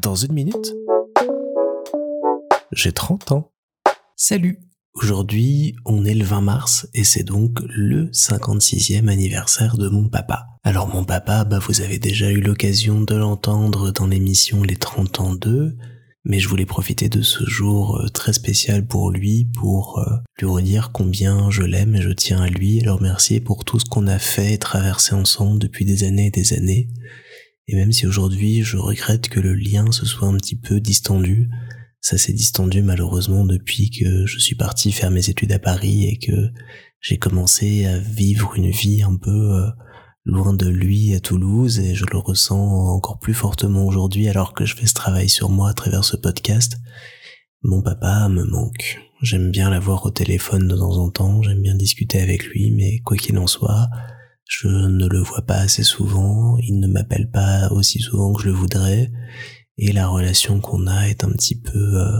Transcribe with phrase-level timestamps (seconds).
[0.00, 0.74] Dans une minute,
[2.72, 3.52] j'ai 30 ans.
[4.16, 4.60] Salut
[4.94, 10.46] Aujourd'hui, on est le 20 mars et c'est donc le 56e anniversaire de mon papa.
[10.64, 15.20] Alors mon papa, bah vous avez déjà eu l'occasion de l'entendre dans l'émission Les 30
[15.20, 15.76] ans 2,
[16.24, 20.46] mais je voulais profiter de ce jour euh, très spécial pour lui pour euh, lui
[20.46, 23.84] redire combien je l'aime et je tiens à lui et le remercier pour tout ce
[23.84, 26.88] qu'on a fait et traversé ensemble depuis des années et des années.
[27.68, 31.48] Et même si aujourd'hui je regrette que le lien se soit un petit peu distendu,
[32.00, 36.18] ça s'est distendu malheureusement depuis que je suis parti faire mes études à Paris et
[36.18, 36.50] que
[37.00, 39.68] j'ai commencé à vivre une vie un peu euh,
[40.24, 44.64] loin de lui à Toulouse et je le ressens encore plus fortement aujourd'hui alors que
[44.64, 46.78] je fais ce travail sur moi à travers ce podcast.
[47.62, 49.00] Mon papa me manque.
[49.20, 53.00] J'aime bien l'avoir au téléphone de temps en temps, j'aime bien discuter avec lui, mais
[53.00, 53.88] quoi qu'il en soit,
[54.48, 58.48] je ne le vois pas assez souvent, il ne m'appelle pas aussi souvent que je
[58.48, 59.12] le voudrais,
[59.76, 62.18] et la relation qu'on a est un petit peu euh,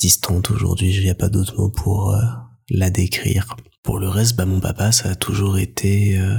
[0.00, 2.22] distante aujourd'hui, il n'y a pas d'autre mot pour euh,
[2.70, 3.54] la décrire.
[3.82, 6.36] Pour le reste, bah mon papa, ça a toujours été euh,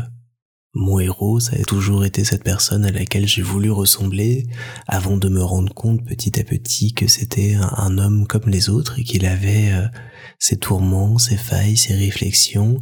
[0.73, 4.47] mon héros, ça a toujours été cette personne à laquelle j'ai voulu ressembler,
[4.87, 8.97] avant de me rendre compte petit à petit que c'était un, homme comme les autres
[8.99, 9.87] et qu'il avait euh,
[10.39, 12.81] ses tourments, ses failles, ses réflexions,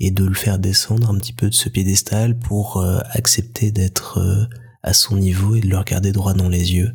[0.00, 4.48] et de le faire descendre un petit peu de ce piédestal pour euh, accepter d'être
[4.82, 6.92] à son niveau et de le regarder droit dans les yeux.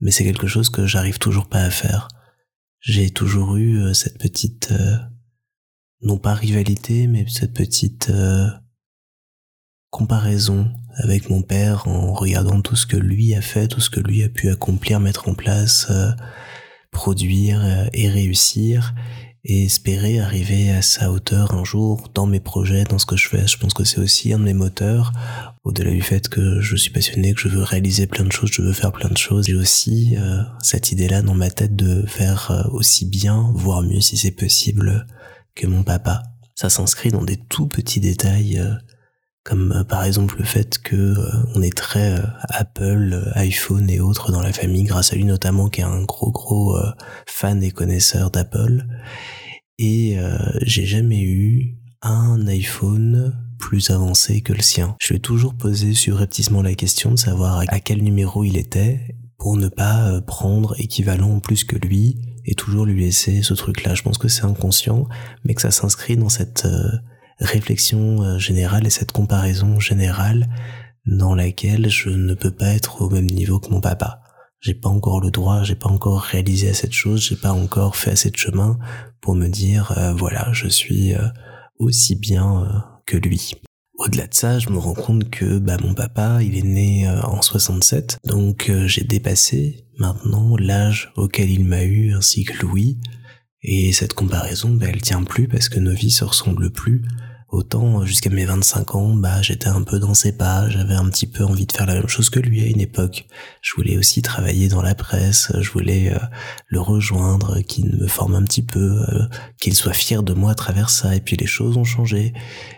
[0.00, 2.08] Mais c'est quelque chose que j'arrive toujours pas à faire.
[2.80, 4.72] J'ai toujours eu cette petite
[6.02, 8.48] non pas rivalité, mais cette petite euh,
[9.90, 14.00] comparaison avec mon père en regardant tout ce que lui a fait, tout ce que
[14.00, 16.10] lui a pu accomplir, mettre en place, euh,
[16.90, 18.94] produire euh, et réussir,
[19.48, 23.28] et espérer arriver à sa hauteur un jour dans mes projets, dans ce que je
[23.28, 23.46] fais.
[23.48, 25.12] Je pense que c'est aussi un de mes moteurs,
[25.64, 28.62] au-delà du fait que je suis passionné, que je veux réaliser plein de choses, je
[28.62, 29.46] veux faire plein de choses.
[29.46, 30.16] J'ai aussi
[30.62, 35.06] cette idée-là dans ma tête de faire aussi bien, voire mieux si c'est possible,
[35.54, 36.22] que mon papa.
[36.54, 38.74] Ça s'inscrit dans des tout petits détails, euh,
[39.48, 44.30] comme euh, par exemple le fait que euh, on est très Apple, iPhone et autres
[44.30, 46.78] dans la famille, grâce à lui notamment qui est un gros gros
[47.26, 48.84] fan et connaisseur d'Apple.
[49.78, 50.18] Et
[50.62, 54.96] j'ai jamais eu un iPhone plus avancé que le sien.
[55.00, 59.56] Je ai toujours posé subrepticement la question de savoir à quel numéro il était pour
[59.56, 63.94] ne pas prendre équivalent plus que lui et toujours lui laisser ce truc-là.
[63.94, 65.06] Je pense que c'est inconscient,
[65.44, 66.88] mais que ça s'inscrit dans cette euh,
[67.40, 70.48] réflexion euh, générale et cette comparaison générale
[71.06, 74.20] dans laquelle je ne peux pas être au même niveau que mon papa.
[74.60, 78.10] J'ai pas encore le droit, j'ai pas encore réalisé cette chose, j'ai pas encore fait
[78.10, 78.78] assez de chemin
[79.20, 81.14] pour me dire euh, voilà, je suis
[81.78, 83.52] aussi bien que lui.
[83.98, 87.40] Au-delà de ça, je me rends compte que bah mon papa, il est né en
[87.40, 92.98] 67, donc j'ai dépassé maintenant l'âge auquel il m'a eu ainsi que Louis,
[93.62, 97.02] et cette comparaison, bah, elle tient plus parce que nos vies se ressemblent plus.
[97.50, 101.26] Autant jusqu'à mes 25 ans, bah j'étais un peu dans ses pas, j'avais un petit
[101.26, 103.26] peu envie de faire la même chose que lui à une époque.
[103.62, 106.18] Je voulais aussi travailler dans la presse, je voulais euh,
[106.66, 109.26] le rejoindre, qu'il me forme un petit peu, euh,
[109.58, 111.16] qu'il soit fier de moi à travers ça.
[111.16, 112.34] Et puis les choses ont changé,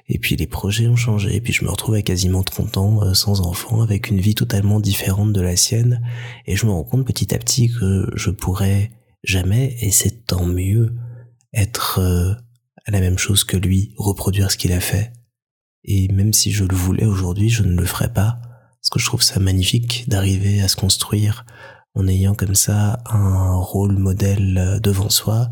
[0.09, 3.03] et puis les projets ont changé, et puis je me retrouve à quasiment 30 ans
[3.03, 6.01] euh, sans enfant, avec une vie totalement différente de la sienne,
[6.47, 8.93] et je me rends compte petit à petit que je pourrais
[9.25, 10.95] jamais, et c'est tant mieux,
[11.53, 12.01] être
[12.87, 15.13] la même chose que lui, reproduire ce qu'il a fait.
[15.85, 18.41] Et même si je le voulais aujourd'hui, je ne le ferais pas,
[18.81, 21.45] parce que je trouve ça magnifique d'arriver à se construire
[21.95, 25.51] en ayant comme ça un rôle modèle devant soi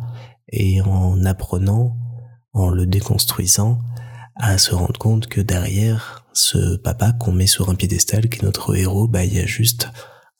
[0.50, 1.96] et en apprenant,
[2.52, 3.80] en le déconstruisant,
[4.36, 8.42] à se rendre compte que derrière ce papa qu'on met sur un piédestal qui est
[8.44, 9.88] notre héros, bah il y a juste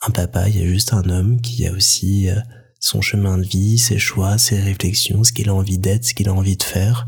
[0.06, 2.40] un papa, il y a juste un homme qui a aussi euh,
[2.80, 6.28] son chemin de vie, ses choix, ses réflexions, ce qu'il a envie d'être, ce qu'il
[6.28, 7.04] a envie de faire,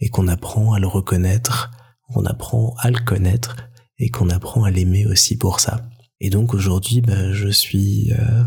[0.00, 1.70] et qu'on apprend à le reconnaître,
[2.12, 3.56] qu'on apprend à le connaître,
[3.98, 5.82] et qu'on apprend à l'aimer aussi pour ça.
[6.20, 8.44] Et donc aujourd'hui, bah, je suis euh,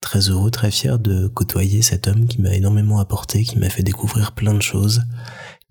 [0.00, 3.82] très heureux, très fier de côtoyer cet homme qui m'a énormément apporté, qui m'a fait
[3.82, 5.02] découvrir plein de choses,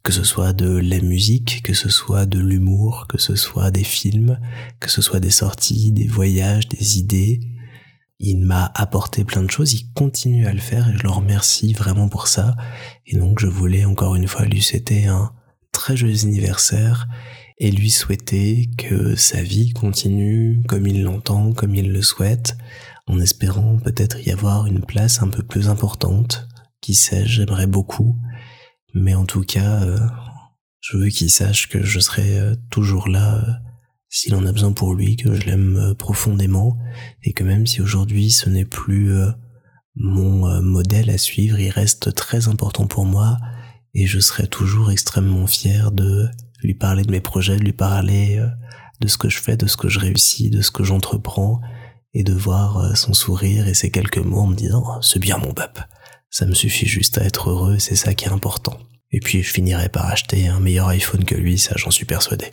[0.04, 3.84] que ce soit de la musique, que ce soit de l'humour, que ce soit des
[3.86, 4.40] films,
[4.82, 7.40] que ce soit des sorties, des voyages, des idées,
[8.26, 11.74] il m'a apporté plein de choses, il continue à le faire et je le remercie
[11.74, 12.56] vraiment pour ça.
[13.06, 15.34] Et donc je voulais encore une fois lui souhaiter un
[15.74, 17.08] très joyeux anniversaire
[17.58, 22.56] et lui souhaiter que sa vie continue comme il l'entend, comme il le souhaite,
[23.08, 26.48] en espérant peut-être y avoir une place un peu plus importante.
[26.80, 28.18] Qui sait, j'aimerais beaucoup.
[28.94, 30.00] Mais en tout cas, euh,
[30.80, 33.52] je veux qu'il sache que je serai euh, toujours là euh,
[34.14, 36.78] s'il en a besoin pour lui, que je l'aime euh, profondément,
[37.24, 39.32] et que même si aujourd'hui ce n'est plus euh,
[39.96, 43.40] mon euh, modèle à suivre, il reste très important pour moi,
[43.96, 46.28] et je serai toujours extrêmement fier de
[46.62, 48.40] lui parler de mes projets, de lui parler
[49.02, 51.60] de ce que je fais, de ce que je réussis, de ce que j'entreprends,
[52.14, 55.38] et de voir son sourire et ses quelques mots en me disant oh, c'est bien
[55.38, 55.80] mon bap.
[56.30, 58.80] Ça me suffit juste à être heureux, c'est ça qui est important.
[59.12, 62.46] Et puis je finirai par acheter un meilleur iPhone que lui, ça j'en suis persuadé.